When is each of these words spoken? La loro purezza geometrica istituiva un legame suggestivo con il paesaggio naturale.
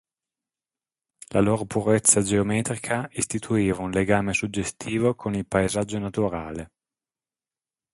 La 1.29 1.41
loro 1.41 1.65
purezza 1.65 2.23
geometrica 2.23 3.07
istituiva 3.13 3.83
un 3.83 3.91
legame 3.91 4.33
suggestivo 4.33 5.13
con 5.13 5.35
il 5.35 5.45
paesaggio 5.45 5.99
naturale. 5.99 6.71